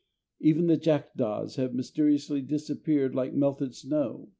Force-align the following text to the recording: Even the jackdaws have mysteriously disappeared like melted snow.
Even 0.39 0.65
the 0.65 0.77
jackdaws 0.77 1.57
have 1.57 1.75
mysteriously 1.75 2.41
disappeared 2.41 3.13
like 3.13 3.35
melted 3.35 3.75
snow. 3.75 4.29